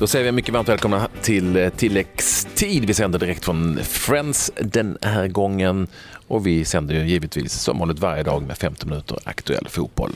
Då 0.00 0.06
säger 0.06 0.24
vi 0.24 0.32
mycket 0.32 0.54
varmt 0.54 0.68
välkomna 0.68 1.08
till 1.22 1.56
eh, 1.56 1.68
tilläggstid. 1.68 2.84
Vi 2.84 2.94
sänder 2.94 3.18
direkt 3.18 3.44
från 3.44 3.78
Friends 3.84 4.50
den 4.56 4.98
här 5.00 5.28
gången 5.28 5.86
och 6.28 6.46
vi 6.46 6.64
sänder 6.64 6.94
ju 6.94 7.08
givetvis 7.08 7.52
som 7.52 7.78
vanligt 7.78 7.98
varje 7.98 8.22
dag 8.22 8.42
med 8.42 8.58
50 8.58 8.86
minuter 8.86 9.18
aktuell 9.24 9.68
fotboll. 9.68 10.10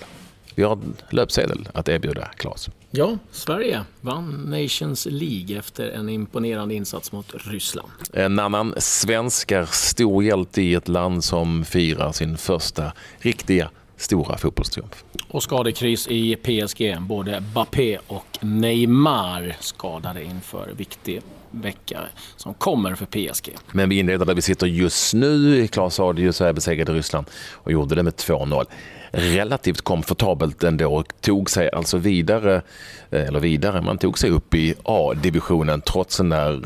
Vi 0.54 0.62
har 0.62 0.72
en 0.72 0.96
löpsedel 1.10 1.68
att 1.72 1.88
erbjuda, 1.88 2.28
Claes. 2.36 2.70
Ja, 2.90 3.18
Sverige 3.30 3.80
vann 4.00 4.30
Nations 4.30 5.06
League 5.10 5.58
efter 5.58 5.90
en 5.90 6.08
imponerande 6.08 6.74
insats 6.74 7.12
mot 7.12 7.34
Ryssland. 7.34 7.88
En 8.12 8.38
annan 8.38 8.74
svensk 8.78 9.52
är 9.52 9.64
stor 9.64 10.24
hjälte 10.24 10.62
i 10.62 10.74
ett 10.74 10.88
land 10.88 11.24
som 11.24 11.64
firar 11.64 12.12
sin 12.12 12.36
första 12.36 12.92
riktiga 13.18 13.70
stora 13.96 14.38
fotbollstriumf. 14.38 15.04
Och 15.28 15.42
skadekris 15.42 16.08
i 16.08 16.36
PSG. 16.36 16.96
Både 17.00 17.42
Bappé 17.54 17.98
och 18.06 18.38
Neymar 18.40 19.56
skadade 19.60 20.24
inför 20.24 20.72
viktig 20.76 21.22
vecka 21.50 22.00
som 22.36 22.54
kommer 22.54 22.94
för 22.94 23.06
PSG. 23.06 23.56
Men 23.72 23.88
vi 23.88 23.98
inleder 23.98 24.26
där 24.26 24.34
vi 24.34 24.42
sitter 24.42 24.66
just 24.66 25.14
nu. 25.14 25.66
Claes 25.68 26.00
Adiö 26.00 26.32
Sverige 26.32 26.52
besegrade 26.52 26.92
Ryssland 26.92 27.26
och 27.52 27.72
gjorde 27.72 27.94
det 27.94 28.02
med 28.02 28.14
2-0 28.14 28.66
relativt 29.14 29.80
komfortabelt 29.80 30.64
ändå 30.64 30.94
och 30.94 31.12
tog 31.20 31.50
sig 31.50 31.70
alltså 31.70 31.98
vidare, 31.98 32.62
eh, 33.10 33.26
eller 33.26 33.40
vidare, 33.40 33.80
man 33.80 33.98
tog 33.98 34.18
sig 34.18 34.30
upp 34.30 34.54
i 34.54 34.74
A-divisionen 34.82 35.80
trots 35.80 36.16
den 36.16 36.28
där 36.28 36.62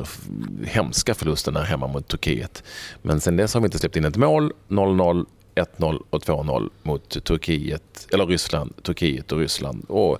hemska 0.65 1.15
förlusten 1.15 1.55
där 1.55 1.63
hemma 1.63 1.87
mot 1.87 2.09
Turkiet. 2.09 2.63
Men 3.03 3.21
sen 3.21 3.37
dess 3.37 3.55
har 3.55 3.61
vi 3.61 3.65
inte 3.65 3.79
släppt 3.79 3.97
in 3.97 4.05
ett 4.05 4.17
mål, 4.17 4.53
0-0 4.69 5.27
1-0 5.59 6.03
och 6.11 6.23
2-0 6.23 6.71
mot 6.83 7.25
Turkiet, 7.25 8.09
eller 8.13 8.27
Ryssland, 8.27 8.83
Turkiet 8.83 9.33
och 9.33 9.39
Ryssland. 9.39 9.85
Och 9.89 10.19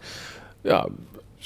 ja, 0.63 0.89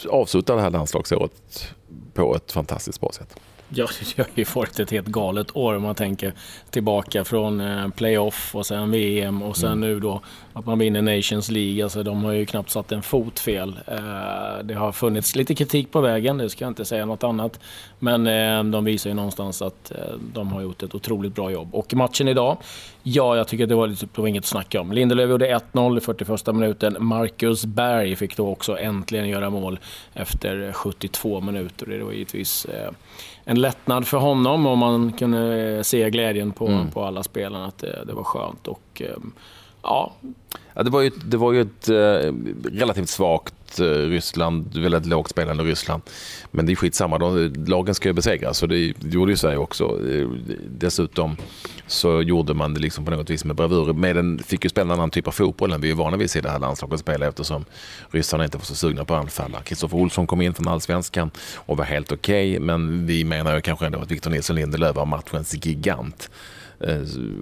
avslutar 0.09 0.57
det 0.57 0.63
här 0.63 0.71
landslagsåret 0.71 1.75
på 2.15 2.37
ett 2.37 2.53
fantastiskt 2.53 3.01
bra 3.01 3.11
sätt. 3.13 3.41
Ja, 3.75 3.87
det 4.17 4.23
har 4.23 4.29
ju 4.35 4.45
varit 4.55 4.81
ett 4.81 4.91
helt 4.91 5.07
galet 5.07 5.57
år 5.57 5.75
om 5.75 5.83
man 5.83 5.95
tänker 5.95 6.33
tillbaka 6.71 7.25
från 7.25 7.61
eh, 7.61 7.89
playoff 7.89 8.55
och 8.55 8.67
sen 8.67 8.91
VM 8.91 9.43
och 9.43 9.57
sen 9.57 9.73
mm. 9.73 9.81
nu 9.81 10.01
då 10.01 10.21
att 10.53 10.67
man 10.67 10.79
vinner 10.79 11.03
Nations 11.03 11.51
League. 11.51 11.85
Alltså 11.85 12.03
de 12.03 12.25
har 12.25 12.33
ju 12.33 12.47
knappt 12.47 12.71
satt 12.71 12.93
en 12.93 13.03
fot 13.03 13.39
fel. 13.39 13.79
Eh, 13.87 14.65
det 14.65 14.75
har 14.75 14.93
funnits 14.93 15.37
lite 15.37 15.55
kritik 15.55 15.91
på 15.91 16.01
vägen, 16.01 16.39
det 16.39 16.51
ska 16.51 16.65
jag 16.65 16.71
inte 16.71 16.85
säga 16.85 17.07
något 17.07 17.25
annat. 17.25 17.61
Men 17.99 18.27
eh, 18.27 18.65
de 18.65 18.85
visar 18.85 19.11
ju 19.11 19.15
någonstans 19.15 19.63
att 19.63 19.93
de 20.33 20.53
har 20.53 20.61
gjort 20.61 20.83
ett 20.83 20.95
otroligt 20.95 21.35
bra 21.35 21.51
jobb. 21.51 21.75
Och 21.75 21.95
matchen 21.95 22.29
idag, 22.29 22.57
ja, 23.03 23.37
jag 23.37 23.49
tycker 23.49 23.65
att 23.65 23.69
det 23.69 23.75
var, 23.75 23.87
lite, 23.87 24.07
det 24.15 24.21
var 24.21 24.29
inget 24.29 24.43
att 24.43 24.49
snacka 24.49 24.81
om. 24.81 24.93
Lindelöf 24.93 25.31
gjorde 25.31 25.61
1-0 25.73 25.99
i 25.99 26.01
41 26.01 26.47
minuten. 26.47 26.97
Marcus 27.01 27.65
Berg 27.65 28.17
fick 28.17 28.37
då 28.37 28.49
också 28.49 28.79
äntligen 28.79 29.29
göra 29.29 29.51
mål 29.51 29.79
efter 30.15 30.73
72 30.73 31.41
minuter. 31.41 31.87
Det 31.87 32.05
var 32.05 32.13
givetvis 32.13 32.67
en 33.45 33.61
lättnad 33.61 34.07
för 34.07 34.19
honom 34.19 34.67
och 34.67 34.79
man 34.79 35.13
kunde 35.13 35.85
se 35.85 36.11
glädjen 36.11 36.53
på, 36.53 36.67
mm. 36.67 36.91
på 36.91 37.05
alla 37.05 37.23
spelarna 37.23 37.67
att 37.67 37.79
det, 37.79 38.05
det 38.07 38.13
var 38.13 38.25
skönt. 38.25 38.69
Och, 38.69 39.03
ehm, 39.05 39.33
ja. 39.83 40.13
ja 40.75 40.83
det, 40.83 40.91
var 40.91 41.01
ju, 41.01 41.11
det 41.25 41.37
var 41.37 41.53
ju 41.53 41.61
ett 41.61 41.89
eh, 41.89 42.33
relativt 42.79 43.09
svagt 43.09 43.55
Eh, 43.81 43.85
Ryssland, 43.85 44.77
väldigt 44.77 45.07
lågt 45.07 45.31
spelande 45.31 45.65
Ryssland. 45.65 46.03
Men 46.51 46.67
det 46.67 46.73
är 46.73 46.77
skitsamma, 46.77 47.19
de, 47.19 47.55
lagen 47.67 47.95
ska 47.95 48.09
ju 48.09 48.13
besegras 48.13 48.63
och 48.63 48.69
det, 48.69 48.95
gjorde 49.01 49.33
ju 49.33 49.37
Sverige 49.37 49.57
också. 49.57 49.85
Eh, 49.85 50.29
dessutom 50.69 51.37
så 51.87 52.23
gjorde 52.23 52.55
man 52.55 52.75
det 52.75 52.81
liksom 52.81 53.05
på 53.05 53.11
något 53.11 53.31
vis 53.31 53.45
med 53.45 53.57
bravur. 53.57 53.93
Med 53.93 54.17
den 54.17 54.39
fick 54.39 54.65
ju 54.65 54.71
spela 54.71 54.85
en 54.85 54.99
annan 54.99 55.11
typ 55.11 55.29
av 55.29 55.33
fotboll 55.33 55.73
än 55.73 55.81
vi 55.81 55.91
är 55.91 55.95
vana 55.95 56.17
vid 56.17 56.37
i 56.37 56.41
det 56.41 56.51
här 56.51 56.59
landslaget 56.59 57.01
spela 57.01 57.27
eftersom 57.27 57.65
ryssarna 58.11 58.45
inte 58.45 58.57
var 58.57 58.65
så 58.65 58.75
sugna 58.75 59.05
på 59.05 59.15
att 59.15 59.21
anfalla. 59.21 59.63
Kristoffer 59.63 59.97
Olsson 59.97 60.27
kom 60.27 60.41
in 60.41 60.55
från 60.55 60.69
allsvenskan 60.69 61.31
och 61.55 61.77
var 61.77 61.85
helt 61.85 62.13
okej, 62.13 62.51
okay, 62.51 62.67
men 62.67 63.07
vi 63.07 63.25
menar 63.25 63.55
ju 63.55 63.61
kanske 63.61 63.87
ändå 63.87 63.99
att 63.99 64.11
Victor 64.11 64.31
Nilsson 64.31 64.57
Lindelöf 64.57 64.97
var 64.97 65.07
matchens 65.07 65.67
gigant. 65.67 66.31
Eh, 66.83 67.01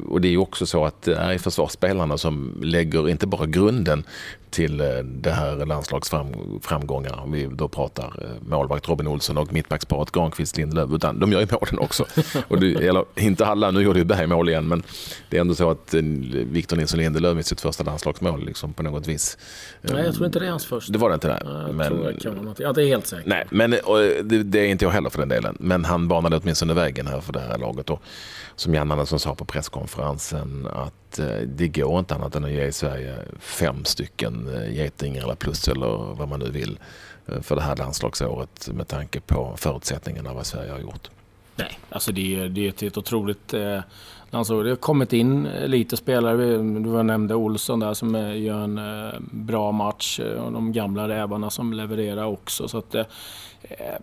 och 0.09 0.21
det 0.21 0.29
är 0.29 0.31
ju 0.31 0.39
också 0.39 0.67
så 0.67 0.85
att 0.85 1.03
det 1.03 1.17
är 1.17 1.39
försvarsspelarna 1.39 2.19
som 2.19 2.61
lägger 2.63 3.09
inte 3.09 3.27
bara 3.27 3.47
grunden 3.47 4.05
till 4.51 4.81
eh, 4.81 4.87
det 5.05 5.31
här 5.31 5.67
landslagsframgångar. 5.67 7.27
Vi 7.33 7.49
då 7.53 7.69
pratar 7.69 8.05
eh, 8.05 8.49
målvakt 8.49 8.89
Robin 8.89 9.07
Olsson 9.07 9.39
och 9.39 9.53
mittbacksparet 9.53 10.11
Granqvist 10.11 10.57
Lindelöf. 10.57 10.91
Utan 10.93 11.19
de 11.19 11.33
gör 11.33 11.41
ju 11.41 11.47
målen 11.51 11.79
också. 11.79 12.05
Och 12.49 12.61
det, 12.61 12.75
eller 12.75 13.05
inte 13.17 13.47
alla, 13.47 13.71
nu 13.71 13.81
gjorde 13.81 13.99
ju 13.99 14.05
Berg 14.05 14.27
mål 14.27 14.49
igen. 14.49 14.69
Men 14.69 14.83
det 15.29 15.37
är 15.37 15.41
ändå 15.41 15.55
så 15.55 15.71
att 15.71 15.95
Victor 16.35 16.77
Nilsson 16.77 17.01
Lindelöf 17.01 17.35
med 17.35 17.47
sitt 17.47 17.61
första 17.61 17.85
landslagsmål 17.85 18.45
liksom 18.45 18.73
på 18.73 18.83
något 18.83 19.07
vis. 19.07 19.39
Nej, 19.83 20.05
jag 20.05 20.15
tror 20.15 20.27
inte 20.27 20.39
det 20.39 20.47
är 20.47 20.51
hans 20.51 20.67
första. 20.67 20.93
Det 20.93 20.99
var 20.99 21.09
det 21.09 21.15
inte? 21.15 21.29
Nej. 21.29 21.39
Jag 21.45 21.75
men, 21.75 21.89
tror 21.89 22.07
det 22.07 22.21
kan. 22.21 22.55
Ja, 22.59 22.73
det 22.73 22.83
är 22.83 22.87
helt 22.87 23.07
säkert. 23.07 23.27
Nej, 23.27 23.47
men 23.51 23.71
det, 23.71 24.43
det, 24.43 24.59
är 24.59 24.67
inte 24.67 24.85
jag 24.85 24.93
heller 24.93 25.11
för 25.11 25.19
den 25.19 25.29
delen. 25.29 25.57
Men 25.61 25.85
han 25.85 26.09
banade 26.09 26.37
åtminstone 26.37 26.75
vägen 26.75 27.07
här 27.07 27.21
för 27.21 27.33
det 27.33 27.41
här 27.41 27.59
laget. 27.59 27.91
Och 27.91 28.03
som 28.57 28.75
Jan 28.75 28.93
Andersson 28.93 29.19
sa 29.19 29.30
på 29.35 29.45
presskonferensen 29.45 30.69
att 30.73 31.19
eh, 31.19 31.27
det 31.47 31.69
går 31.69 31.99
inte 31.99 32.15
annat 32.15 32.35
än 32.35 32.45
att 32.45 32.51
ge 32.51 32.73
Sverige 32.73 33.17
fem 33.39 33.85
stycken 33.85 34.55
eh, 34.55 34.75
getingar 34.77 35.23
eller 35.23 35.35
plus 35.35 35.69
eller 35.69 36.15
vad 36.15 36.29
man 36.29 36.41
nu 36.41 36.51
vill 36.51 36.79
eh, 37.27 37.41
för 37.41 37.57
det 37.57 37.63
här 37.63 37.77
landslagsåret 37.77 38.69
med 38.73 38.89
tanke 38.89 39.21
på 39.21 39.55
förutsättningarna 39.57 40.35
vad 40.35 40.47
Sverige 40.47 40.73
har 40.73 40.79
gjort. 40.79 41.11
Nej, 41.57 41.79
alltså 41.91 42.13
det 42.13 42.35
är, 42.35 42.49
det 42.49 42.83
är 42.83 42.87
ett 42.87 42.99
otroligt 42.99 43.55
eh, 43.55 43.81
landslag. 44.31 44.65
Det 44.65 44.71
har 44.71 44.77
kommit 44.77 45.13
in 45.13 45.47
eh, 45.47 45.69
lite 45.69 45.97
spelare. 45.97 46.57
Du 46.57 47.03
nämnde 47.03 47.35
Olsson 47.35 47.81
där 47.81 47.95
som 47.95 48.15
gör 48.37 48.65
en 48.65 48.79
eh, 48.79 49.21
bra 49.21 49.73
match 49.73 50.21
och 50.21 50.53
de 50.53 50.73
gamla 50.73 51.09
rävarna 51.09 51.51
som 51.51 51.73
levererar 51.73 52.25
också. 52.25 52.69
Så 52.69 52.79
att, 52.79 52.95
eh, 52.95 53.05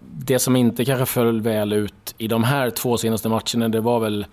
det 0.02 0.40
som 0.40 0.56
inte 0.56 0.86
kanske 0.86 1.06
föll 1.06 1.42
väl 1.42 1.74
ut 1.74 2.16
i 2.18 2.28
de 2.28 2.44
här 2.44 2.70
två 2.70 2.98
senaste 2.98 3.30
matcherna, 3.30 3.70
det 3.70 3.80
var 3.80 4.00
väl 4.00 4.26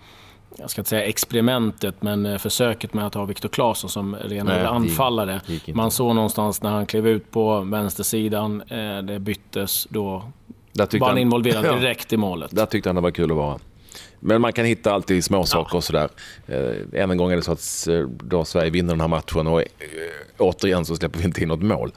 jag 0.57 0.69
ska 0.69 0.81
inte 0.81 0.89
säga 0.89 1.03
experimentet, 1.03 1.95
men 1.99 2.25
eh, 2.25 2.37
försöket 2.37 2.93
med 2.93 3.07
att 3.07 3.13
ha 3.13 3.25
Viktor 3.25 3.49
Claesson 3.49 3.89
som 3.89 4.15
renare 4.15 4.67
anfallare. 4.67 5.41
Man 5.73 5.91
såg 5.91 6.15
någonstans 6.15 6.61
när 6.61 6.69
han 6.69 6.85
klev 6.85 7.07
ut 7.07 7.31
på 7.31 7.59
vänstersidan, 7.59 8.61
eh, 8.61 8.97
det 8.97 9.19
byttes, 9.19 9.87
då 9.89 10.23
var 10.73 11.07
han 11.07 11.17
involverad 11.17 11.79
direkt 11.79 12.13
i 12.13 12.17
målet. 12.17 12.55
Där 12.55 12.65
tyckte 12.65 12.89
han 12.89 12.95
det 12.95 13.01
var 13.01 13.11
kul 13.11 13.31
att 13.31 13.37
vara. 13.37 13.59
Men 14.19 14.41
man 14.41 14.53
kan 14.53 14.65
hitta 14.65 14.93
alltid 14.93 15.23
småsaker 15.23 15.69
ja. 15.73 15.77
och 15.77 15.83
sådär. 15.83 16.09
Eh, 16.47 17.01
än 17.01 17.11
en 17.11 17.17
gång 17.17 17.31
är 17.31 17.35
det 17.35 17.41
så 17.41 17.51
att 17.51 17.87
då 18.23 18.45
Sverige 18.45 18.69
vinner 18.69 18.93
den 18.93 19.01
här 19.01 19.07
matchen 19.07 19.47
och 19.47 19.63
återigen 20.37 20.85
så 20.85 20.95
släpper 20.95 21.19
vi 21.19 21.25
inte 21.25 21.41
in 21.41 21.47
något 21.47 21.63
mål. 21.63 21.91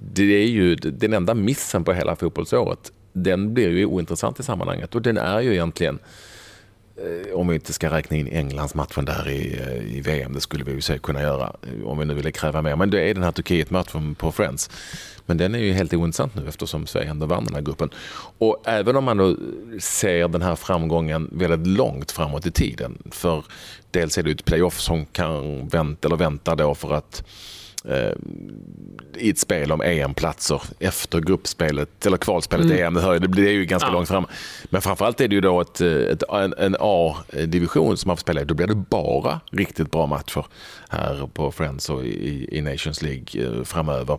Det 0.00 0.42
är 0.42 0.46
ju 0.46 0.74
den 0.74 1.12
enda 1.12 1.34
missen 1.34 1.84
på 1.84 1.92
hela 1.92 2.16
fotbollsåret. 2.16 2.92
Den 3.12 3.54
blir 3.54 3.68
ju 3.68 3.86
ointressant 3.86 4.40
i 4.40 4.42
sammanhanget 4.42 4.94
och 4.94 5.02
den 5.02 5.18
är 5.18 5.40
ju 5.40 5.52
egentligen 5.52 5.98
Eh, 6.98 7.34
om 7.34 7.48
vi 7.48 7.54
inte 7.54 7.72
ska 7.72 7.90
räkna 7.90 8.16
in 8.16 8.28
Englands 8.28 8.74
matchen 8.74 9.04
där 9.04 9.28
i, 9.28 9.60
eh, 9.60 9.96
i 9.96 10.00
VM, 10.00 10.32
det 10.32 10.40
skulle 10.40 10.64
vi 10.64 10.72
ju 10.72 10.98
kunna 10.98 11.22
göra 11.22 11.52
eh, 11.62 11.88
om 11.88 11.98
vi 11.98 12.04
nu 12.04 12.14
ville 12.14 12.32
kräva 12.32 12.62
mer. 12.62 12.76
Men 12.76 12.90
det 12.90 13.10
är 13.10 13.14
den 13.14 13.22
här 13.22 13.32
Turkiet-matchen 13.32 14.14
på 14.14 14.32
Friends. 14.32 14.70
Men 15.26 15.36
den 15.36 15.54
är 15.54 15.58
ju 15.58 15.72
helt 15.72 15.94
ointressant 15.94 16.34
nu 16.34 16.48
eftersom 16.48 16.86
Sverige 16.86 17.10
ändå 17.10 17.26
vann 17.26 17.44
den 17.44 17.54
här 17.54 17.62
gruppen. 17.62 17.90
Och 18.38 18.62
även 18.64 18.96
om 18.96 19.04
man 19.04 19.16
då 19.16 19.36
ser 19.80 20.28
den 20.28 20.42
här 20.42 20.56
framgången 20.56 21.30
väldigt 21.32 21.66
långt 21.66 22.10
framåt 22.10 22.46
i 22.46 22.50
tiden, 22.50 23.02
för 23.10 23.44
dels 23.90 24.18
är 24.18 24.22
det 24.22 24.28
ju 24.28 24.34
ett 24.34 24.44
playoff 24.44 24.80
som 24.80 25.06
kan 25.06 25.68
vänta, 25.68 26.08
eller 26.08 26.16
väntar 26.16 26.56
då 26.56 26.74
för 26.74 26.94
att 26.94 27.24
i 29.18 29.30
ett 29.30 29.38
spel 29.38 29.72
om 29.72 29.80
EM-platser 29.80 30.62
efter 30.78 31.20
gruppspelet, 31.20 32.06
eller 32.06 32.16
kvalspelet 32.16 32.66
mm. 32.66 32.86
EM. 32.86 32.94
Det, 32.94 33.00
hör, 33.00 33.18
det 33.18 33.48
är 33.48 33.52
ju 33.52 33.64
ganska 33.64 33.88
ja. 33.88 33.92
långt 33.92 34.08
fram. 34.08 34.26
Men 34.64 34.82
framförallt 34.82 35.20
är 35.20 35.28
det 35.28 35.34
ju 35.34 35.40
då 35.40 35.60
ett, 35.60 35.80
ett 35.80 36.22
en, 36.22 36.54
en 36.58 36.76
A-division 36.80 37.96
som 37.96 38.08
man 38.08 38.16
får 38.16 38.20
spela 38.20 38.40
i. 38.40 38.44
Då 38.44 38.54
blir 38.54 38.66
det 38.66 38.74
bara 38.74 39.40
riktigt 39.50 39.90
bra 39.90 40.06
matcher 40.06 40.46
här 40.88 41.28
på 41.32 41.52
Friends 41.52 41.90
och 41.90 42.04
i, 42.04 42.48
i 42.58 42.60
Nations 42.60 43.02
League 43.02 43.44
eh, 43.44 43.64
framöver. 43.64 44.18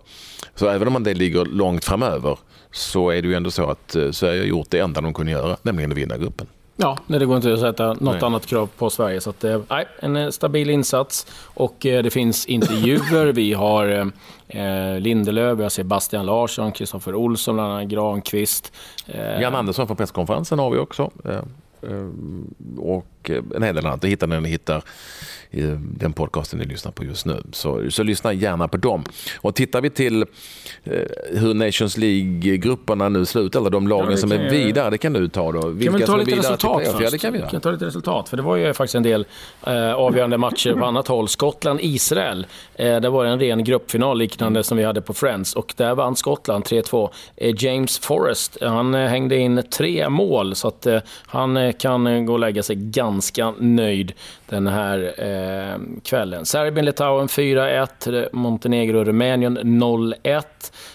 Så 0.55 0.67
även 0.67 0.95
om 0.95 1.03
det 1.03 1.13
ligger 1.13 1.45
långt 1.45 1.85
framöver 1.85 2.39
så 2.71 3.09
är 3.09 3.21
det 3.21 3.27
ju 3.27 3.33
ändå 3.33 3.51
så 3.51 3.69
att 3.69 3.95
eh, 3.95 4.11
Sverige 4.11 4.39
har 4.39 4.47
gjort 4.47 4.69
det 4.69 4.79
enda 4.79 5.01
de 5.01 5.13
kunde 5.13 5.31
göra, 5.31 5.57
nämligen 5.61 5.91
att 5.91 5.97
vinna 5.97 6.17
gruppen. 6.17 6.47
Ja, 6.81 6.97
det 7.07 7.25
går 7.25 7.35
inte 7.35 7.53
att 7.53 7.59
sätta 7.59 7.87
något 7.87 8.01
nej. 8.01 8.19
annat 8.21 8.45
krav 8.45 8.69
på 8.77 8.89
Sverige. 8.89 9.21
Så 9.21 9.29
att, 9.29 9.43
eh, 9.43 9.61
nej, 9.69 9.87
en 9.99 10.15
eh, 10.15 10.29
stabil 10.29 10.69
insats. 10.69 11.27
Och 11.43 11.85
eh, 11.85 12.03
det 12.03 12.09
finns 12.09 12.45
intervjuer. 12.45 13.33
Vi 13.33 13.53
har 13.53 14.11
eh, 14.47 14.99
Lindelöf, 14.99 15.59
vi 15.59 15.63
har 15.63 15.69
Sebastian 15.69 16.25
Larsson, 16.25 16.71
Kristoffer 16.71 17.15
Olsson, 17.15 17.55
bland 17.55 17.73
annat 17.73 17.87
Granqvist. 17.87 18.73
Eh, 19.05 19.41
Jan 19.41 19.55
Andersson 19.55 19.87
från 19.87 19.97
presskonferensen 19.97 20.59
har 20.59 20.69
vi 20.69 20.77
också. 20.77 21.11
Eh, 21.25 21.41
och 22.77 23.31
en 23.55 23.63
hel 23.63 23.75
del 23.75 23.85
annat. 23.85 24.01
Det 24.01 24.07
hittar 24.07 24.27
ni 24.27 24.35
när 24.35 24.41
ni 24.41 24.49
hittar 24.49 24.83
i 25.51 25.61
den 25.79 26.13
podcasten 26.13 26.59
ni 26.59 26.65
lyssnar 26.65 26.91
på 26.91 27.03
just 27.03 27.25
nu. 27.25 27.43
Så, 27.51 27.91
så 27.91 28.03
lyssna 28.03 28.33
gärna 28.33 28.67
på 28.67 28.77
dem. 28.77 29.03
Och 29.41 29.55
tittar 29.55 29.81
vi 29.81 29.89
till 29.89 30.21
eh, 30.83 30.99
hur 31.31 31.53
Nations 31.53 31.97
League-grupperna 31.97 33.09
nu 33.09 33.25
slutar, 33.25 33.59
eller 33.59 33.69
de 33.69 33.87
lagen 33.87 34.11
ja, 34.11 34.17
som 34.17 34.31
är 34.31 34.49
vidare, 34.49 34.89
det 34.89 34.97
kan 34.97 35.13
du 35.13 35.27
ta 35.27 35.51
då. 35.51 35.67
Vilka 35.67 35.91
kan 35.91 35.99
vi 35.99 36.05
ta 36.05 36.17
lite 36.17 36.35
resultat 36.35 36.81
först? 36.85 37.01
Ja, 37.01 37.09
det 37.09 37.17
kan 37.17 37.33
vi, 37.33 37.41
kan 37.51 37.61
ta 37.61 37.71
lite 37.71 37.85
resultat, 37.85 38.29
för 38.29 38.37
det 38.37 38.43
var 38.43 38.55
ju 38.55 38.73
faktiskt 38.73 38.95
en 38.95 39.03
del 39.03 39.25
eh, 39.67 39.93
avgörande 39.93 40.37
matcher 40.37 40.73
på 40.73 40.85
annat 40.85 41.07
håll. 41.07 41.27
Skottland-Israel, 41.27 42.47
eh, 42.75 42.99
det 42.99 43.09
var 43.09 43.25
en 43.25 43.39
ren 43.39 43.63
gruppfinal 43.63 44.17
liknande 44.17 44.63
som 44.63 44.77
vi 44.77 44.83
hade 44.83 45.01
på 45.01 45.13
Friends 45.13 45.53
och 45.53 45.73
där 45.77 45.95
vann 45.95 46.15
Skottland 46.15 46.63
3-2. 46.63 47.09
Eh, 47.35 47.55
James 47.57 47.99
Forrest, 47.99 48.57
han 48.61 48.93
eh, 48.93 49.07
hängde 49.07 49.37
in 49.37 49.63
tre 49.71 50.09
mål 50.09 50.55
så 50.55 50.67
att 50.67 50.85
eh, 50.85 50.99
han 51.25 51.73
kan 51.73 52.25
gå 52.25 52.33
och 52.33 52.39
lägga 52.39 52.63
sig 52.63 52.75
ganska 52.75 53.53
nöjd 53.59 54.13
den 54.49 54.67
här 54.67 55.13
eh, 55.17 55.38
Eh, 55.39 55.79
kvällen. 56.03 56.45
Serbien-Litauen 56.45 57.27
4-1, 57.27 58.29
Montenegro-Rumänien 58.31 59.57
0-1. 59.57 60.43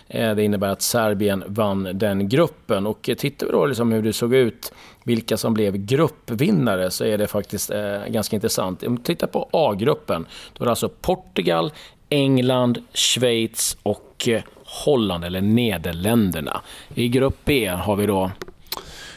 Eh, 0.09 0.35
det 0.35 0.45
innebär 0.45 0.69
att 0.69 0.83
Serbien 0.83 1.45
vann 1.47 1.89
den 1.95 2.29
gruppen. 2.29 2.87
Och 2.87 3.09
eh, 3.09 3.15
tittar 3.15 3.47
vi 3.47 3.53
då 3.53 3.67
liksom 3.67 3.93
hur 3.93 4.03
det 4.03 4.13
såg 4.13 4.35
ut, 4.35 4.73
vilka 5.05 5.37
som 5.37 5.55
blev 5.55 5.77
gruppvinnare, 5.77 6.91
så 6.91 7.05
är 7.05 7.19
det 7.19 7.27
faktiskt 7.27 7.71
eh, 7.71 8.07
ganska 8.09 8.37
intressant. 8.37 8.83
Om 8.83 8.97
vi 8.97 9.03
tittar 9.03 9.27
på 9.27 9.49
A-gruppen, 9.53 10.27
då 10.53 10.63
är 10.63 10.67
det 10.67 10.71
alltså 10.73 10.89
Portugal, 10.89 11.73
England, 12.09 12.79
Schweiz 12.95 13.77
och 13.83 14.29
eh, 14.29 14.43
Holland, 14.85 15.25
eller 15.25 15.41
Nederländerna. 15.41 16.61
I 16.95 17.09
grupp 17.09 17.37
B 17.45 17.67
har 17.67 17.97
vi 17.97 18.07
då 18.07 18.31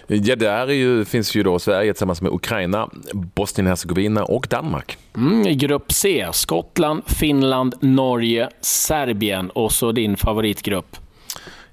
Ja, 0.07 0.35
där 0.35 0.67
ju, 0.67 1.05
finns 1.05 1.35
ju 1.35 1.43
då 1.43 1.59
Sverige 1.59 1.93
tillsammans 1.93 2.21
med 2.21 2.31
Ukraina, 2.31 2.89
Bosnien-Hercegovina 3.13 4.23
och 4.23 4.47
Danmark. 4.49 4.97
Mm, 5.15 5.47
I 5.47 5.55
grupp 5.55 5.91
C, 5.91 6.27
Skottland, 6.33 7.01
Finland, 7.05 7.75
Norge, 7.79 8.49
Serbien 8.61 9.49
och 9.49 9.71
så 9.71 9.91
din 9.91 10.17
favoritgrupp. 10.17 10.97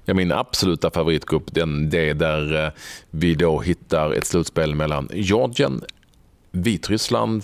Ja, 0.05 0.13
min 0.13 0.31
absoluta 0.31 0.91
favoritgrupp 0.91 1.53
den, 1.53 1.89
det 1.89 2.09
är 2.09 2.13
där 2.13 2.65
eh, 2.65 2.71
vi 3.09 3.35
då 3.35 3.59
hittar 3.59 4.11
ett 4.11 4.25
slutspel 4.25 4.75
mellan 4.75 5.09
Georgien, 5.13 5.81
Vitryssland, 6.51 7.43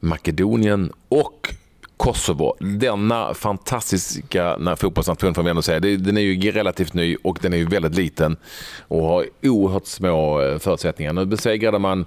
Makedonien 0.00 0.92
och 1.08 1.54
Kosovo. 2.00 2.56
Denna 2.60 3.34
fantastiska 3.34 4.58
fotbollsnation 4.76 5.34
får 5.34 5.42
vi 5.42 5.50
ändå 5.50 5.62
säga. 5.62 5.80
Den 5.80 6.16
är 6.16 6.20
ju 6.20 6.50
relativt 6.50 6.94
ny 6.94 7.16
och 7.22 7.38
den 7.42 7.52
är 7.52 7.56
ju 7.56 7.66
väldigt 7.66 7.94
liten 7.94 8.36
och 8.88 9.02
har 9.02 9.26
oerhört 9.42 9.86
små 9.86 10.42
eh, 10.42 10.58
förutsättningar. 10.58 11.12
Nu 11.12 11.24
besegrade 11.24 11.78
man, 11.78 12.06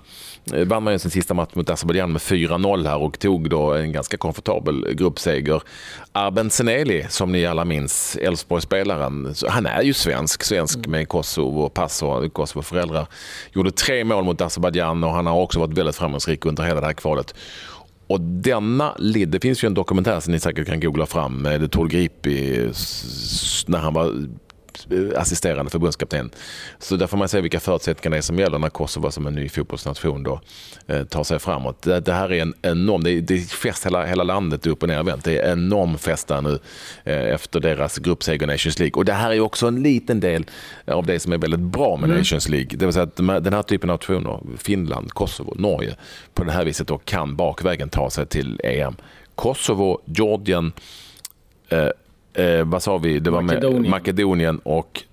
eh, 0.53 0.67
vann 0.67 0.83
man 0.83 0.93
ju 0.93 0.99
sin 0.99 1.11
sista 1.11 1.33
match 1.33 1.49
mot 1.53 1.69
Azerbajdzjan 1.69 2.11
med 2.11 2.21
4-0 2.21 2.87
här 2.87 2.97
och 2.97 3.19
tog 3.19 3.49
då 3.49 3.73
en 3.73 3.91
ganska 3.91 4.17
komfortabel 4.17 4.93
gruppseger. 4.93 5.61
Arben 6.11 6.49
Seneli, 6.49 7.05
som 7.09 7.31
ni 7.31 7.45
alla 7.45 7.65
minns, 7.65 8.17
Elfsborgsspelaren, 8.21 9.35
han 9.47 9.65
är 9.65 9.81
ju 9.81 9.93
svensk, 9.93 10.43
svensk 10.43 10.75
mm. 10.75 10.91
med 10.91 11.07
Kosovo-pass 11.07 12.03
och 12.03 12.33
Kosovo-föräldrar. 12.33 13.07
Gjorde 13.51 13.71
tre 13.71 14.03
mål 14.03 14.23
mot 14.23 14.41
Azerbajdzjan 14.41 15.03
och 15.03 15.11
han 15.11 15.25
har 15.25 15.41
också 15.41 15.59
varit 15.59 15.77
väldigt 15.77 15.95
framgångsrik 15.95 16.45
under 16.45 16.63
hela 16.63 16.81
det 16.81 16.87
här 16.87 16.93
kvalet. 16.93 17.35
Och 18.07 18.21
denna 18.21 18.95
lid, 18.99 19.29
det 19.29 19.39
finns 19.39 19.63
ju 19.63 19.67
en 19.67 19.73
dokumentär 19.73 20.19
som 20.19 20.33
ni 20.33 20.39
säkert 20.39 20.67
kan 20.67 20.79
googla 20.79 21.05
fram 21.05 21.45
eh, 21.45 21.59
med 21.59 21.71
Tord 21.71 21.89
Gripi 21.89 22.69
när 23.67 23.77
han 23.77 23.93
var 23.93 24.27
assisterande 25.15 25.71
förbundskapten. 25.71 26.29
Så 26.79 26.95
där 26.95 27.07
får 27.07 27.17
man 27.17 27.29
se 27.29 27.41
vilka 27.41 27.59
förutsättningar 27.59 28.11
det 28.11 28.19
är 28.19 28.21
som 28.21 28.39
gäller 28.39 28.59
när 28.59 28.69
Kosovo 28.69 29.11
som 29.11 29.27
en 29.27 29.35
ny 29.35 29.49
fotbollsnation 29.49 30.23
då, 30.23 30.41
eh, 30.87 31.03
tar 31.03 31.23
sig 31.23 31.39
framåt. 31.39 31.81
Det, 31.81 31.99
det, 31.99 32.13
här 32.13 32.31
är 32.31 32.41
en 32.41 32.53
enorm, 32.61 33.03
det 33.03 33.11
är, 33.11 33.21
det 33.21 33.33
är 33.33 33.39
fest 33.39 33.85
hela, 33.85 34.05
hela 34.05 34.23
landet 34.23 34.67
upp 34.67 34.83
och 34.83 34.89
ner 34.89 35.03
vänt. 35.03 35.23
Det 35.23 35.37
är 35.37 35.51
en 35.51 35.59
enorm 35.59 35.97
fest 35.97 36.27
där 36.27 36.41
nu 36.41 36.59
eh, 37.03 37.33
efter 37.33 37.59
deras 37.59 37.97
gruppseger 37.97 38.43
i 38.43 38.47
Nations 38.47 38.79
League. 38.79 38.99
Och 38.99 39.05
det 39.05 39.13
här 39.13 39.31
är 39.31 39.39
också 39.39 39.67
en 39.67 39.83
liten 39.83 40.19
del 40.19 40.45
av 40.87 41.05
det 41.05 41.19
som 41.19 41.33
är 41.33 41.37
väldigt 41.37 41.59
bra 41.59 41.97
med 41.97 42.05
mm. 42.05 42.17
Nations 42.17 42.49
League. 42.49 42.77
Det 42.77 42.85
vill 42.85 42.93
säga 42.93 43.03
att 43.03 43.15
den 43.43 43.53
här 43.53 43.63
typen 43.63 43.89
av 43.89 43.93
nationer, 43.93 44.39
Finland, 44.57 45.11
Kosovo, 45.11 45.53
Norge, 45.55 45.95
på 46.33 46.43
det 46.43 46.51
här 46.51 46.65
viset 46.65 46.87
då 46.87 46.97
kan 46.97 47.35
bakvägen 47.35 47.89
ta 47.89 48.09
sig 48.09 48.25
till 48.25 48.61
EM. 48.63 48.95
Kosovo, 49.35 50.01
Georgien, 50.05 50.73
eh, 51.69 51.89
eh, 52.33 52.63
vad 52.65 52.83
sa 52.83 52.97
vi? 52.97 53.19
Det 53.19 53.31
var 53.31 53.41
Makedonien, 53.41 53.89
Makedonien 53.89 54.59
och 54.59 55.03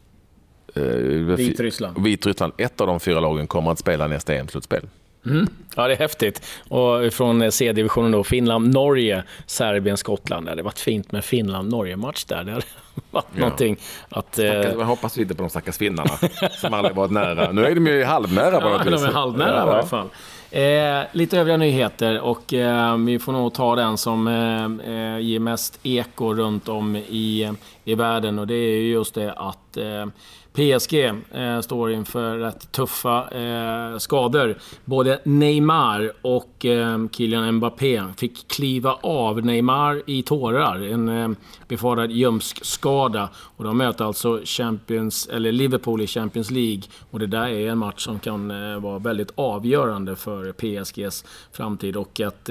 eh, 0.75 0.83
Vitryssland. 0.83 2.05
Vitryssland. 2.05 2.53
Ett 2.57 2.81
av 2.81 2.87
de 2.87 3.01
fyra 3.01 3.21
lagen 3.21 3.47
kommer 3.47 3.71
att 3.71 3.79
spela 3.79 4.07
nästa 4.07 4.35
EM-slutspel. 4.35 4.87
Mm. 5.27 5.47
Ja, 5.77 5.89
det 5.89 5.95
är 5.95 5.99
häftigt. 5.99 6.47
Och 6.69 7.13
från 7.13 7.53
C-divisionen 7.53 8.11
då, 8.11 8.25
Finland, 8.25 8.75
Norge, 8.75 9.25
Serbien, 9.47 9.97
Skottland. 9.97 10.47
Det 10.47 10.51
hade 10.51 10.63
varit 10.63 10.79
fint 10.79 11.13
med 11.13 11.25
Finland-Norge-match 11.25 12.25
där. 12.25 12.45
Det 12.45 12.53
hade 12.53 12.65
varit 13.11 13.27
ja. 13.35 13.41
någonting 13.41 13.77
att... 14.09 14.35
Stackars, 14.35 14.67
eh... 14.67 14.73
Jag 14.79 14.85
hoppas 14.85 15.17
lite 15.17 15.35
på 15.35 15.43
de 15.43 15.51
stackars 15.51 15.79
finnarna 15.79 16.11
som 16.51 16.75
aldrig 16.75 16.97
varit 16.97 17.11
nära. 17.11 17.53
Nu 17.53 17.67
är 17.67 17.75
de 17.75 17.87
ju 17.87 18.05
halvnära 18.05 18.61
på 18.61 18.69
något 18.69 18.87
vis. 18.87 18.93
Ja, 18.93 18.99
de 18.99 19.05
är 19.05 19.13
halvnära 19.13 19.57
ja. 19.57 19.67
i 19.67 19.71
alla 19.71 19.87
fall. 19.87 20.09
Eh, 20.51 21.03
lite 21.13 21.39
övriga 21.39 21.57
nyheter 21.57 22.21
och 22.21 22.53
eh, 22.53 22.97
vi 22.97 23.19
får 23.19 23.33
nog 23.33 23.55
ta 23.55 23.77
den 23.77 23.99
som 23.99 24.29
eh, 24.29 24.95
eh 24.95 25.19
ger 25.19 25.39
mest 25.39 25.79
eko 25.83 26.35
runt 26.35 26.69
om 26.69 26.97
i, 26.97 27.53
i 27.85 27.95
världen 27.95 28.39
och 28.39 28.47
det 28.47 28.55
är 28.55 28.83
just 28.83 29.15
det 29.15 29.33
att 29.33 29.70
eh, 29.77 30.07
PSG 30.53 30.95
eh, 31.31 31.61
står 31.61 31.93
inför 31.93 32.39
rätt 32.39 32.73
tuffa 32.73 33.31
eh, 33.31 33.99
skador. 33.99 34.59
Både 34.85 35.21
Neymar 35.25 36.13
och 36.23 36.67
Kylian 37.13 37.53
Mbappé 37.55 38.03
fick 38.17 38.49
kliva 38.49 38.93
av. 39.03 39.45
Neymar 39.45 40.03
i 40.07 40.23
tårar, 40.23 40.81
en 40.83 41.37
befarad 41.69 42.11
ljumskskada. 42.11 43.29
Och 43.37 43.65
de 43.65 43.77
möter 43.77 44.05
alltså 44.05 44.41
Champions, 44.45 45.29
eller 45.29 45.53
Liverpool 45.53 46.01
i 46.01 46.07
Champions 46.07 46.51
League. 46.51 46.83
Och 47.11 47.19
det 47.19 47.27
där 47.27 47.49
är 47.49 47.71
en 47.71 47.79
match 47.79 48.05
som 48.05 48.19
kan 48.19 48.49
vara 48.83 48.99
väldigt 48.99 49.33
avgörande 49.35 50.17
för 50.17 50.53
PSGs 50.53 51.25
framtid. 51.53 51.97
Och 51.97 52.21
att 52.21 52.51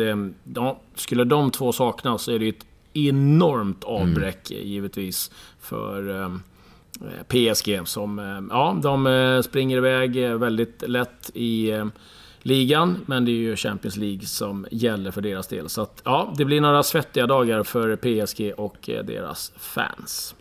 ja, 0.56 0.80
skulle 0.95 1.24
de 1.24 1.51
två 1.51 1.71
saknas 1.71 2.21
så 2.21 2.31
är 2.31 2.39
det 2.39 2.50
ett 2.50 2.66
enormt 2.94 3.83
avbräck 3.83 4.51
mm. 4.51 4.68
givetvis 4.68 5.31
för 5.60 6.31
PSG 7.28 7.88
som, 7.88 8.20
eh, 8.20 8.42
ja, 8.50 8.80
de 8.84 9.08
eh, 9.08 9.42
springer 9.42 9.78
iväg 9.78 10.24
eh, 10.24 10.36
väldigt 10.38 10.84
lätt 10.88 11.32
i 11.34 11.74
ligan, 12.42 12.98
men 13.06 13.26
det 13.26 13.32
är 13.32 13.34
ju 13.34 13.56
Champions 13.56 13.98
League 13.98 14.26
som 14.26 14.68
gäller 14.72 15.12
för 15.12 15.22
deras 15.22 15.48
del. 15.48 15.70
Så 15.70 15.82
att, 15.82 16.02
ja, 16.06 16.34
det 16.38 16.46
blir 16.46 16.62
några 16.62 16.84
svettiga 16.84 17.28
dagar 17.28 17.64
för 17.64 17.96
PSG 17.96 18.54
och 18.58 18.78
deras 18.86 19.52
fans. 19.58 20.36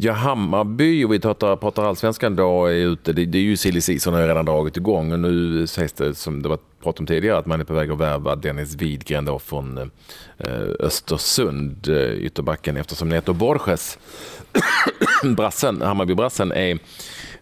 Ja, 0.00 0.12
Hammarby, 0.12 1.04
och 1.04 1.12
vi 1.12 1.20
pratar, 1.20 1.56
pratar 1.56 1.84
allsvenskan 1.84 2.36
då, 2.36 2.66
är 2.66 2.72
ute. 2.72 3.12
Det, 3.12 3.24
det 3.24 3.38
är 3.38 3.42
ju 3.42 3.56
silly 3.56 3.80
season 3.80 4.14
har 4.14 4.26
redan 4.26 4.44
dragit 4.44 4.76
igång 4.76 5.12
och 5.12 5.20
nu 5.20 5.66
sägs 5.66 5.92
det, 5.92 6.14
som 6.14 6.42
det 6.42 6.48
var 6.48 6.58
prat 6.82 7.00
om 7.00 7.06
tidigare, 7.06 7.38
att 7.38 7.46
man 7.46 7.60
är 7.60 7.64
på 7.64 7.74
väg 7.74 7.90
att 7.90 7.98
värva 7.98 8.36
Dennis 8.36 8.74
Widgren 8.74 9.24
då 9.24 9.38
från 9.38 9.78
eh, 9.78 10.50
Östersund, 10.80 11.88
ytterbacken, 12.18 12.76
eftersom 12.76 13.08
Neto 13.08 13.32
Borges 13.32 13.98
brassen, 15.36 15.82
Hammarby-brassen 15.82 16.52
är 16.52 16.78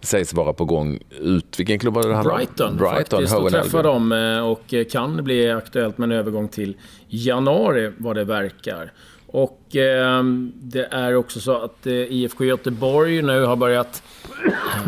sägs 0.00 0.35
vara 0.35 0.52
på 0.52 0.64
gång 0.64 0.99
ut. 1.21 1.59
Vilken 1.59 1.78
klubb 1.78 1.95
var 1.95 2.02
det? 2.02 2.28
Brighton, 2.28 2.76
Brighton 2.76 3.21
faktiskt. 3.21 3.35
Och 3.35 3.50
träffar 3.50 3.83
dem 3.83 4.12
eh, 4.12 4.47
och 4.47 4.90
kan 4.90 5.25
bli 5.25 5.50
aktuellt 5.50 5.99
med 5.99 6.12
en 6.12 6.19
övergång 6.19 6.49
till 6.49 6.76
januari 7.09 7.92
vad 7.99 8.16
det 8.16 8.25
verkar. 8.25 8.92
Och 9.26 9.76
eh, 9.76 10.25
det 10.54 10.88
är 10.90 11.14
också 11.14 11.40
så 11.40 11.56
att 11.56 11.87
eh, 11.87 11.92
IFK 11.92 12.45
Göteborg 12.45 13.23
nu 13.23 13.45
har 13.45 13.56
börjat 13.56 14.02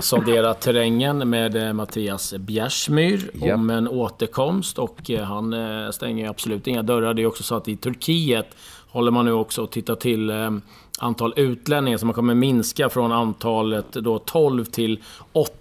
sondera 0.01 0.55
terrängen 0.55 1.31
med 1.31 1.57
eh, 1.57 1.73
Mattias 1.73 2.35
Bjärsmyr 2.39 3.31
yep. 3.35 3.55
om 3.55 3.71
en 3.71 3.89
återkomst 3.89 4.79
och 4.79 5.11
eh, 5.11 5.23
han 5.25 5.53
eh, 5.53 5.91
stänger 5.91 6.29
absolut 6.29 6.67
inga 6.67 6.83
dörrar. 6.83 7.15
Det 7.15 7.23
är 7.23 7.27
också 7.27 7.43
så 7.43 7.55
att 7.55 7.69
i 7.69 7.77
Turkiet 7.77 8.47
håller 8.89 9.11
man 9.11 9.25
nu 9.25 9.33
också 9.33 9.63
och 9.63 9.71
tittar 9.71 9.95
till 9.95 10.31
eh, 10.31 10.51
antal 10.99 11.35
utlänningar, 11.37 11.99
så 11.99 12.07
man 12.07 12.15
kommer 12.15 12.35
minska 12.35 12.89
från 12.89 13.13
antalet 13.13 13.93
då 13.93 14.19
12 14.19 14.65
till 14.65 15.03
8 15.33 15.53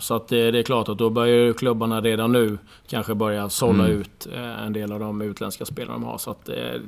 så 0.00 0.14
att 0.14 0.28
det, 0.28 0.38
är 0.38 0.62
klart 0.62 0.88
att 0.88 0.98
då 0.98 1.10
börjar 1.10 1.52
klubbarna 1.52 2.00
redan 2.00 2.32
nu 2.32 2.58
kanske 2.88 3.14
börja 3.14 3.48
sålla 3.48 3.84
mm. 3.84 4.00
ut 4.00 4.26
eh, 4.32 4.62
en 4.66 4.72
del 4.72 4.92
av 4.92 5.00
de 5.00 5.22
utländska 5.22 5.64
spelarna 5.64 5.98
de 5.98 6.04
har. 6.04 6.18
Så 6.18 6.30
att, 6.30 6.48
eh, 6.48 6.80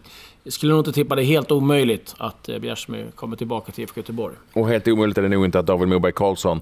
jag 0.49 0.53
skulle 0.53 0.73
nog 0.73 0.81
inte 0.81 0.93
tippa 0.93 1.15
det 1.15 1.23
helt 1.23 1.51
omöjligt 1.51 2.15
att 2.19 2.49
eh, 2.49 2.59
Bjärsmyr 2.59 3.11
kommer 3.15 3.37
tillbaka 3.37 3.73
till 3.73 3.85
IFK 3.85 4.01
Göteborg. 4.01 4.35
Och 4.53 4.69
helt 4.69 4.89
omöjligt 4.89 5.19
är 5.19 5.23
det 5.23 5.29
nog 5.29 5.45
inte 5.45 5.59
att 5.59 5.67
David 5.67 5.89
Moberg 5.89 6.13
Karlsson 6.13 6.61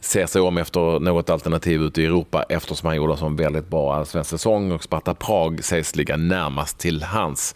ser 0.00 0.26
sig 0.26 0.42
om 0.42 0.58
efter 0.58 1.00
något 1.00 1.30
alternativ 1.30 1.82
ute 1.82 2.02
i 2.02 2.06
Europa 2.06 2.42
eftersom 2.42 2.86
han 2.86 2.96
gjorde 2.96 3.26
en 3.26 3.36
väldigt 3.36 3.68
bra 3.68 3.94
allsvensk 3.94 4.30
säsong 4.30 4.72
och 4.72 4.82
Sparta 4.82 5.14
Prag 5.14 5.64
sägs 5.64 5.96
ligga 5.96 6.16
närmast 6.16 6.78
till 6.78 7.02
hans 7.02 7.54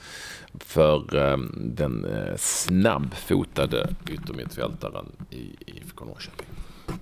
för 0.60 1.16
eh, 1.16 1.38
den 1.56 2.04
eh, 2.04 2.36
snabbfotade 2.36 3.94
yttermittfältaren 4.10 5.06
i 5.30 5.56
IFK 5.66 6.04
Norrköping. 6.04 6.46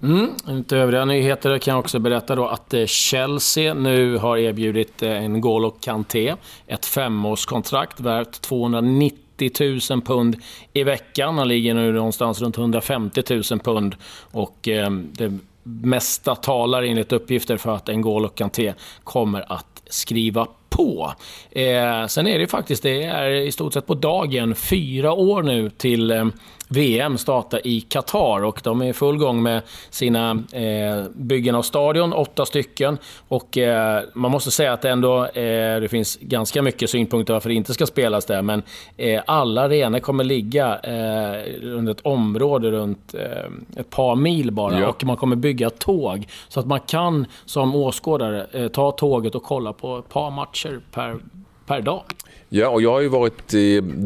Mm, 0.02 0.30
lite 0.46 0.76
övriga 0.76 1.04
nyheter 1.04 1.58
kan 1.58 1.72
jag 1.72 1.78
också 1.78 1.98
berätta 1.98 2.34
då 2.34 2.46
att 2.46 2.74
eh, 2.74 2.86
Chelsea 2.86 3.74
nu 3.74 4.16
har 4.16 4.36
erbjudit 4.36 5.02
eh, 5.02 5.24
en 5.24 5.36
N'Golo 5.36 5.72
Kanté 5.80 6.34
ett 6.66 6.86
femårskontrakt 6.86 8.00
värt 8.00 8.40
290 8.40 9.50
000 9.90 10.02
pund 10.02 10.36
i 10.72 10.84
veckan. 10.84 11.38
Han 11.38 11.48
ligger 11.48 11.74
nu 11.74 11.92
någonstans 11.92 12.40
runt 12.40 12.58
150 12.58 13.22
000 13.50 13.60
pund. 13.60 13.94
Och 14.30 14.68
eh, 14.68 14.90
det 14.90 15.38
mesta 15.62 16.34
talar 16.34 16.82
enligt 16.82 17.12
uppgifter 17.12 17.56
för 17.56 17.74
att 17.74 17.88
N'Golo 17.88 18.28
Kanté 18.28 18.74
kommer 19.04 19.52
att 19.52 19.82
skriva 19.86 20.46
på. 20.68 21.12
Eh, 21.50 22.06
sen 22.06 22.26
är 22.26 22.38
det 22.38 22.46
faktiskt, 22.46 22.82
det 22.82 23.04
är 23.04 23.30
i 23.30 23.52
stort 23.52 23.72
sett 23.72 23.86
på 23.86 23.94
dagen, 23.94 24.54
fyra 24.54 25.12
år 25.12 25.42
nu 25.42 25.70
till 25.70 26.10
eh, 26.10 26.26
VM 26.72 27.18
startar 27.18 27.66
i 27.66 27.80
Qatar 27.80 28.44
och 28.44 28.60
de 28.64 28.82
är 28.82 28.86
i 28.86 28.92
full 28.92 29.18
gång 29.18 29.42
med 29.42 29.62
sina 29.90 30.30
eh, 30.52 31.04
byggen 31.14 31.54
av 31.54 31.62
stadion, 31.62 32.12
åtta 32.12 32.46
stycken. 32.46 32.98
Och 33.28 33.58
eh, 33.58 34.02
man 34.14 34.30
måste 34.30 34.50
säga 34.50 34.72
att 34.72 34.82
det 34.82 34.90
ändå 34.90 35.24
eh, 35.24 35.80
det 35.80 35.88
finns 35.90 36.18
ganska 36.20 36.62
mycket 36.62 36.90
synpunkter 36.90 37.32
varför 37.32 37.48
det 37.48 37.54
inte 37.54 37.74
ska 37.74 37.86
spelas 37.86 38.24
där, 38.24 38.42
men 38.42 38.62
eh, 38.96 39.22
alla 39.26 39.62
arenor 39.62 39.98
kommer 39.98 40.24
ligga 40.24 40.78
eh, 40.78 41.54
under 41.62 41.92
ett 41.92 42.00
område 42.00 42.70
runt 42.70 43.14
eh, 43.14 43.80
ett 43.80 43.90
par 43.90 44.16
mil 44.16 44.50
bara 44.50 44.80
ja. 44.80 44.88
och 44.88 45.04
man 45.04 45.16
kommer 45.16 45.36
bygga 45.36 45.70
tåg 45.70 46.26
så 46.48 46.60
att 46.60 46.66
man 46.66 46.80
kan 46.80 47.26
som 47.44 47.74
åskådare 47.74 48.68
ta 48.68 48.90
tåget 48.90 49.34
och 49.34 49.42
kolla 49.42 49.72
på 49.72 49.98
ett 49.98 50.08
par 50.08 50.30
matcher 50.30 50.80
per, 50.92 51.16
per 51.66 51.80
dag. 51.80 52.02
Ja, 52.48 52.68
och 52.68 52.82
jag 52.82 52.90
har 52.90 53.00
ju 53.00 53.08
varit 53.08 53.48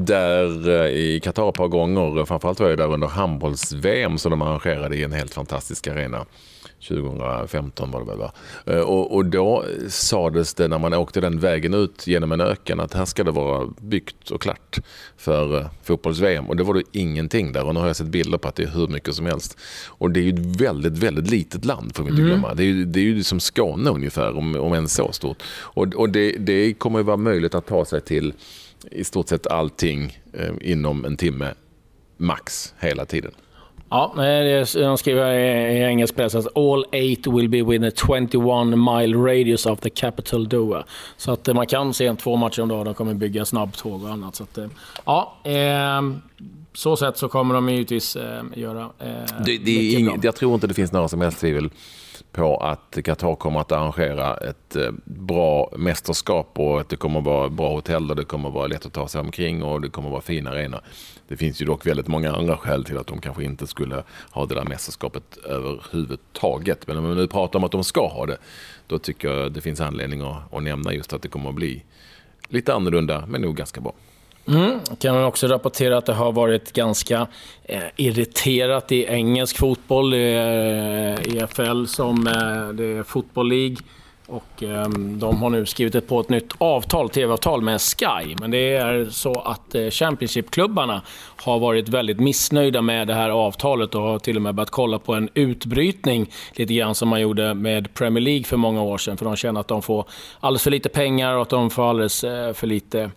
där 0.06 0.68
eh, 0.68 0.90
i 0.90 1.20
Qatar 1.25 1.48
ett 1.48 1.54
par 1.54 1.68
gånger. 1.68 2.25
Framförallt 2.25 2.60
var 2.60 2.68
jag 2.68 2.78
där 2.78 2.92
under 2.92 3.06
handbolls-VM 3.06 4.18
som 4.18 4.30
de 4.30 4.42
arrangerade 4.42 4.96
i 4.96 5.02
en 5.02 5.12
helt 5.12 5.34
fantastisk 5.34 5.86
arena. 5.86 6.26
2015 6.88 7.90
var 7.90 8.00
det 8.00 8.06
väl 8.06 8.18
va? 8.18 8.33
Eh, 8.66 8.80
och, 8.80 9.14
och 9.14 9.25
då 9.25 9.64
sades 9.88 10.54
det 10.54 10.68
när 10.68 10.78
man 10.78 10.95
åkte 10.95 11.21
den 11.21 11.40
vägen 11.40 11.75
ut 11.75 12.06
genom 12.06 12.33
en 12.33 12.40
öken 12.40 12.80
att 12.80 12.95
här 12.95 13.04
ska 13.04 13.25
det 13.25 13.30
vara 13.30 13.66
byggt 13.80 14.30
och 14.30 14.42
klart 14.42 14.78
för 15.16 15.56
uh, 15.56 15.66
fotbolls-VM. 15.83 16.47
Och 16.47 16.56
det 16.56 16.62
var 16.62 16.75
det 16.75 16.83
ingenting 16.92 17.52
där 17.52 17.64
och 17.64 17.75
nu 17.75 17.80
har 17.80 17.87
jag 17.87 17.97
sett 17.97 18.06
bilder 18.06 18.38
på 18.38 18.49
att 18.49 18.54
det 18.54 18.62
är 18.62 18.68
hur 18.68 18.88
mycket 18.88 19.14
som 19.14 19.26
helst. 19.26 19.59
Och 19.87 20.11
det 20.11 20.21
är 20.21 20.25
ju 20.25 20.30
ett 20.30 20.61
väldigt, 20.61 20.99
väldigt 20.99 21.30
litet 21.30 21.64
land 21.64 21.97
får 21.97 22.04
vi 22.04 22.11
inte 22.11 22.23
mm. 22.23 22.33
glömma. 22.33 22.54
Det 22.54 22.62
är 22.62 22.66
ju, 22.66 22.85
det 22.85 23.00
är 23.00 23.04
ju 23.04 23.23
som 23.23 23.40
Skåne 23.40 23.90
ungefär, 23.90 24.37
om, 24.37 24.56
om 24.56 24.73
än 24.73 24.88
så 24.88 25.12
stort. 25.12 25.42
Och, 25.59 25.95
och 25.95 26.11
det, 26.11 26.33
det 26.33 26.75
kommer 26.75 27.00
att 27.00 27.06
vara 27.06 27.16
möjligt 27.16 27.54
att 27.54 27.66
ta 27.66 27.85
sig 27.85 28.00
till 28.00 28.35
i 28.90 29.04
stort 29.04 29.28
sett 29.28 29.47
allting 29.47 30.18
eh, 30.33 30.54
inom 30.61 31.04
en 31.04 31.16
timme 31.16 31.54
max 32.16 32.75
hela 32.78 33.04
tiden. 33.04 33.33
Ja, 33.88 34.12
de 34.74 34.98
skriver 34.98 35.32
i 35.70 35.82
engelsk 35.82 36.16
press 36.16 36.34
att 36.34 36.56
all 36.56 36.84
eight 36.92 37.26
will 37.26 37.48
be 37.48 37.62
within 37.62 37.84
a 37.84 37.90
21 37.90 38.78
mile 38.78 39.16
radius 39.16 39.66
of 39.66 39.80
the 39.80 39.90
capital 39.90 40.48
Doha. 40.48 40.84
Så 41.16 41.32
att 41.32 41.48
eh, 41.48 41.54
man 41.54 41.66
kan 41.66 41.94
se 41.94 42.14
två 42.14 42.36
matcher 42.36 42.62
om 42.62 42.68
dagen. 42.68 42.84
De 42.84 42.94
kommer 42.94 43.14
bygga 43.14 43.44
snabbtåg 43.44 44.02
och 44.04 44.10
annat. 44.10 44.34
Så 44.34 44.42
att, 44.42 44.58
eh, 44.58 44.66
ja, 45.04 45.36
eh, 45.44 46.02
så 46.74 46.96
sätt 46.96 47.18
så 47.18 47.28
kommer 47.28 47.54
de 47.54 47.68
givetvis 47.68 48.16
eh, 48.16 48.42
göra 48.54 48.82
eh, 48.82 49.06
det, 49.46 49.58
det 49.58 49.70
är 49.70 49.98
ing, 49.98 50.20
Jag 50.22 50.36
tror 50.36 50.54
inte 50.54 50.66
det 50.66 50.74
finns 50.74 50.92
några 50.92 51.08
som 51.08 51.20
helst 51.20 51.40
tvivel 51.40 51.70
på 52.36 52.56
att 52.56 52.98
Qatar 53.04 53.34
kommer 53.34 53.60
att 53.60 53.72
arrangera 53.72 54.36
ett 54.36 54.76
eh, 54.76 54.90
bra 55.04 55.70
mästerskap 55.76 56.58
och 56.58 56.80
att 56.80 56.88
det 56.88 56.96
kommer 56.96 57.18
att 57.18 57.24
vara 57.24 57.48
bra 57.48 57.68
hotell 57.74 58.10
och 58.10 58.16
det 58.16 58.24
kommer 58.24 58.48
att 58.48 58.54
vara 58.54 58.66
lätt 58.66 58.86
att 58.86 58.92
ta 58.92 59.08
sig 59.08 59.20
omkring 59.20 59.62
och 59.62 59.80
det 59.80 59.88
kommer 59.88 60.08
att 60.08 60.12
vara 60.12 60.22
fina 60.22 60.50
arenor. 60.50 60.80
Det 61.28 61.36
finns 61.36 61.62
ju 61.62 61.66
dock 61.66 61.86
väldigt 61.86 62.08
många 62.08 62.32
andra 62.32 62.56
skäl 62.56 62.84
till 62.84 62.98
att 62.98 63.06
de 63.06 63.20
kanske 63.20 63.44
inte 63.44 63.66
skulle 63.66 64.02
ha 64.30 64.46
det 64.46 64.54
där 64.54 64.64
mästerskapet 64.64 65.36
överhuvudtaget. 65.36 66.86
Men 66.86 66.96
om 66.96 67.08
vi 67.08 67.14
nu 67.14 67.26
pratar 67.26 67.58
om 67.58 67.64
att 67.64 67.72
de 67.72 67.84
ska 67.84 68.08
ha 68.08 68.26
det, 68.26 68.38
då 68.86 68.98
tycker 68.98 69.28
jag 69.28 69.52
det 69.52 69.60
finns 69.60 69.80
anledning 69.80 70.20
att, 70.20 70.54
att 70.54 70.62
nämna 70.62 70.92
just 70.92 71.12
att 71.12 71.22
det 71.22 71.28
kommer 71.28 71.48
att 71.48 71.54
bli 71.54 71.84
lite 72.48 72.74
annorlunda, 72.74 73.24
men 73.26 73.40
nog 73.40 73.56
ganska 73.56 73.80
bra. 73.80 73.92
Mm. 74.48 74.80
Kan 74.98 75.14
man 75.14 75.24
också 75.24 75.46
rapportera 75.46 75.98
att 75.98 76.06
det 76.06 76.12
har 76.12 76.32
varit 76.32 76.72
ganska 76.72 77.26
eh, 77.64 77.82
irriterat 77.96 78.92
i 78.92 79.04
engelsk 79.04 79.58
fotboll. 79.58 80.12
Eh, 80.12 80.18
det 80.18 80.24
är 80.24 81.44
EFL 81.44 81.84
som 81.86 82.26
eh, 82.26 82.68
det 82.74 82.84
är 82.84 83.02
Football 83.02 83.48
League. 83.48 83.76
Och 84.28 84.62
eh, 84.62 84.88
de 85.18 85.42
har 85.42 85.50
nu 85.50 85.66
skrivit 85.66 86.08
på 86.08 86.20
ett 86.20 86.28
nytt 86.28 86.52
avtal, 86.58 87.10
tv-avtal 87.10 87.62
med 87.62 87.80
Sky. 87.80 88.34
Men 88.40 88.50
det 88.50 88.76
är 88.76 89.04
så 89.10 89.32
att 89.32 89.74
eh, 89.74 89.90
Championship-klubbarna 89.90 91.02
har 91.36 91.58
varit 91.58 91.88
väldigt 91.88 92.20
missnöjda 92.20 92.82
med 92.82 93.06
det 93.06 93.14
här 93.14 93.30
avtalet 93.30 93.94
och 93.94 94.02
har 94.02 94.18
till 94.18 94.36
och 94.36 94.42
med 94.42 94.54
börjat 94.54 94.70
kolla 94.70 94.98
på 94.98 95.14
en 95.14 95.28
utbrytning, 95.34 96.30
lite 96.52 96.74
grann 96.74 96.94
som 96.94 97.08
man 97.08 97.20
gjorde 97.20 97.54
med 97.54 97.94
Premier 97.94 98.22
League 98.24 98.44
för 98.44 98.56
många 98.56 98.82
år 98.82 98.98
sedan. 98.98 99.16
För 99.16 99.24
de 99.24 99.36
känner 99.36 99.60
att 99.60 99.68
de 99.68 99.82
får 99.82 100.04
alldeles 100.40 100.62
för 100.62 100.70
lite 100.70 100.88
pengar 100.88 101.34
och 101.34 101.42
att 101.42 101.48
de 101.48 101.70
får 101.70 101.90
alldeles 101.90 102.24
eh, 102.24 102.52
för 102.52 102.66
lite 102.66 103.10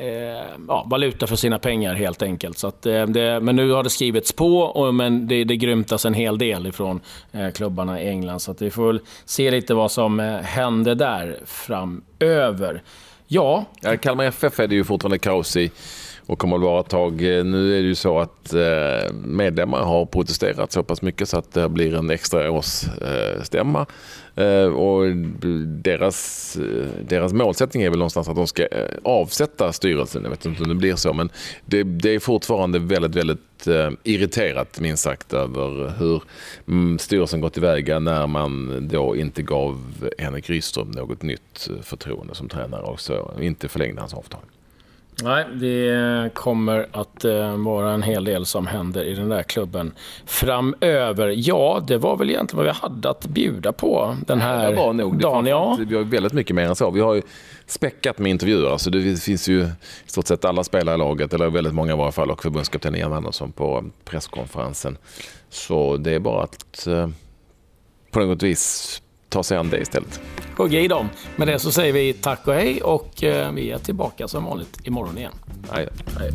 eh, 0.00 0.44
ja, 0.68 0.86
valuta 0.90 1.26
för 1.26 1.36
sina 1.36 1.58
pengar 1.58 1.94
helt 1.94 2.22
enkelt. 2.22 2.58
Så 2.58 2.66
att, 2.66 2.86
eh, 2.86 3.06
det, 3.06 3.40
men 3.40 3.56
nu 3.56 3.70
har 3.70 3.82
det 3.82 3.90
skrivits 3.90 4.32
på, 4.32 4.58
och, 4.58 4.94
men 4.94 5.28
det, 5.28 5.44
det 5.44 5.56
grymtas 5.56 6.04
en 6.04 6.14
hel 6.14 6.38
del 6.38 6.66
ifrån 6.66 7.00
eh, 7.32 7.50
klubbarna 7.50 8.02
i 8.02 8.08
England. 8.08 8.40
Så 8.40 8.50
att 8.50 8.62
vi 8.62 8.70
får 8.70 8.86
väl 8.86 9.00
se 9.24 9.50
lite 9.50 9.74
vad 9.74 9.90
som 9.90 10.20
eh, 10.20 10.36
händer 10.36 10.94
där 10.94 11.38
framöver. 11.46 12.82
Ja. 13.26 13.64
ja 13.80 13.96
Kalmar 13.96 14.24
FF 14.24 14.60
är 14.60 14.66
det 14.66 14.74
ju 14.74 14.84
fortfarande 14.84 15.18
kaos 15.18 15.56
i 15.56 15.70
och 16.26 16.38
kommer 16.38 16.56
att 16.56 16.62
vara 16.62 16.80
ett 16.80 16.88
tag. 16.88 17.12
Eh, 17.12 17.44
nu 17.44 17.78
är 17.78 17.82
det 17.82 17.88
ju 17.88 17.94
så 17.94 18.18
att 18.18 18.54
eh, 18.54 19.12
medlemmar 19.24 19.82
har 19.82 20.06
protesterat 20.06 20.72
så 20.72 20.82
pass 20.82 21.02
mycket 21.02 21.28
så 21.28 21.38
att 21.38 21.52
det 21.52 21.68
blir 21.68 21.94
en 21.94 22.10
extra 22.10 22.50
årsstämma. 22.50 23.86
Eh, 24.36 24.64
och 24.64 25.16
deras, 25.66 26.56
deras 27.08 27.32
målsättning 27.32 27.82
är 27.82 27.90
väl 27.90 27.98
någonstans 27.98 28.28
att 28.28 28.36
de 28.36 28.46
ska 28.46 28.66
avsätta 29.02 29.72
styrelsen. 29.72 30.22
Jag 30.22 30.30
vet 30.30 30.46
inte 30.46 30.62
om 30.62 30.68
det 30.68 30.74
blir 30.74 30.96
så, 30.96 31.12
men 31.12 31.30
det, 31.64 31.82
det 31.82 32.10
är 32.10 32.18
fortfarande 32.18 32.78
väldigt, 32.78 33.16
väldigt 33.16 33.40
irriterat 34.02 34.80
minst 34.80 35.02
sagt 35.02 35.32
över 35.32 35.92
hur 35.98 36.22
mm, 36.68 36.98
styrelsen 36.98 37.40
gått 37.40 37.52
tillväga 37.52 37.98
när 37.98 38.26
man 38.26 38.88
då 38.88 39.16
inte 39.16 39.42
gav 39.42 39.80
Henrik 40.18 40.50
Rydström 40.50 40.90
något 40.90 41.22
nytt 41.22 41.70
förtroende 41.82 42.34
som 42.34 42.48
tränare 42.48 42.82
och 42.82 43.00
så 43.00 43.30
inte 43.40 43.68
förlängde 43.68 44.00
hans 44.00 44.14
avtal. 44.14 44.40
Nej, 45.22 45.44
det 45.54 46.34
kommer 46.34 46.86
att 46.92 47.24
eh, 47.24 47.56
vara 47.56 47.92
en 47.92 48.02
hel 48.02 48.24
del 48.24 48.46
som 48.46 48.66
händer 48.66 49.04
i 49.04 49.14
den 49.14 49.28
där 49.28 49.42
klubben 49.42 49.92
framöver. 50.26 51.34
Ja, 51.36 51.82
det 51.86 51.98
var 51.98 52.16
väl 52.16 52.30
egentligen 52.30 52.56
vad 52.56 52.74
vi 52.74 52.80
hade 52.80 53.10
att 53.10 53.26
bjuda 53.26 53.72
på 53.72 54.16
den 54.26 54.40
här 54.40 54.70
det 54.70 54.76
var 54.76 54.92
nog. 54.92 55.18
dagen. 55.18 55.46
Ja. 55.46 55.78
Vi 55.88 55.96
har 55.96 56.02
väldigt 56.04 56.32
mycket 56.32 56.56
mer 56.56 56.68
än 56.68 56.76
så. 56.76 56.90
Vi 56.90 57.00
har 57.00 57.14
ju 57.14 57.22
späckat 57.66 58.18
med 58.18 58.30
intervjuer. 58.30 58.70
Alltså 58.70 58.90
det 58.90 59.16
finns 59.16 59.48
ju 59.48 59.62
i 59.62 59.70
stort 60.06 60.26
sett 60.26 60.44
alla 60.44 60.64
spelare 60.64 60.94
i 60.94 60.98
laget, 60.98 61.34
eller 61.34 61.50
väldigt 61.50 61.74
många 61.74 61.92
i 61.92 61.96
varje 61.96 62.12
fall, 62.12 62.30
och 62.30 62.42
förbundskapten 62.42 62.96
Ian 62.96 63.12
Andersson 63.12 63.52
på 63.52 63.84
presskonferensen. 64.04 64.98
Så 65.48 65.96
det 65.96 66.10
är 66.14 66.20
bara 66.20 66.42
att 66.42 66.86
eh, 66.86 67.08
på 68.10 68.20
något 68.20 68.42
vis 68.42 69.02
ta 69.34 69.42
sig 69.42 69.56
an 69.56 69.70
det 69.70 69.78
istället. 69.78 70.20
Hugga 70.56 70.80
i 70.80 70.88
dem. 70.88 71.08
Med 71.36 71.48
det 71.48 71.58
så 71.58 71.72
säger 71.72 71.92
vi 71.92 72.12
tack 72.12 72.46
och 72.46 72.54
hej 72.54 72.82
och 72.82 73.24
eh, 73.24 73.52
vi 73.52 73.70
är 73.70 73.78
tillbaka 73.78 74.28
som 74.28 74.44
vanligt 74.44 74.78
imorgon 74.86 75.18
igen. 75.18 75.32
Hej. 75.70 75.88
hej. 76.18 76.32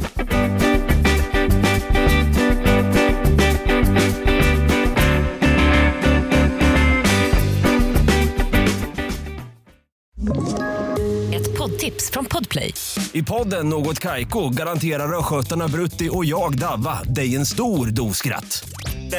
Ett 11.34 11.58
poddtips 11.58 12.12
från 12.12 12.26
Podplay. 12.26 12.74
I 13.14 13.24
podden 13.24 13.70
Något 13.70 14.00
Kaiko 14.00 14.50
garanterar 14.50 15.20
östgötarna 15.20 15.68
Brutti 15.68 16.10
och 16.12 16.26
jag, 16.26 16.58
Davva, 16.58 17.04
dig 17.04 17.36
en 17.36 17.46
stor 17.46 17.88
dos 17.88 18.18
skratt. 18.18 18.70